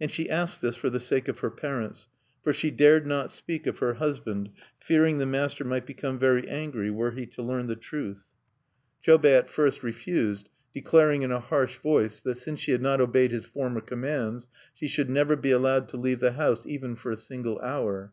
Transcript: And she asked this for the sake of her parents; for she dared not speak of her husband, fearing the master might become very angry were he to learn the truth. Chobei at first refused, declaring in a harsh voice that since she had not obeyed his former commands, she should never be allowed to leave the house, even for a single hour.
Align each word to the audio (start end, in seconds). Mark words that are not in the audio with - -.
And 0.00 0.12
she 0.12 0.30
asked 0.30 0.62
this 0.62 0.76
for 0.76 0.90
the 0.90 1.00
sake 1.00 1.26
of 1.26 1.40
her 1.40 1.50
parents; 1.50 2.06
for 2.44 2.52
she 2.52 2.70
dared 2.70 3.04
not 3.04 3.32
speak 3.32 3.66
of 3.66 3.78
her 3.78 3.94
husband, 3.94 4.50
fearing 4.78 5.18
the 5.18 5.26
master 5.26 5.64
might 5.64 5.86
become 5.86 6.20
very 6.20 6.48
angry 6.48 6.88
were 6.88 7.10
he 7.10 7.26
to 7.26 7.42
learn 7.42 7.66
the 7.66 7.74
truth. 7.74 8.28
Chobei 9.04 9.36
at 9.36 9.50
first 9.50 9.82
refused, 9.82 10.50
declaring 10.72 11.22
in 11.22 11.32
a 11.32 11.40
harsh 11.40 11.78
voice 11.78 12.22
that 12.22 12.38
since 12.38 12.60
she 12.60 12.70
had 12.70 12.80
not 12.80 13.00
obeyed 13.00 13.32
his 13.32 13.44
former 13.44 13.80
commands, 13.80 14.46
she 14.72 14.86
should 14.86 15.10
never 15.10 15.34
be 15.34 15.50
allowed 15.50 15.88
to 15.88 15.96
leave 15.96 16.20
the 16.20 16.34
house, 16.34 16.64
even 16.68 16.94
for 16.94 17.10
a 17.10 17.16
single 17.16 17.58
hour. 17.58 18.12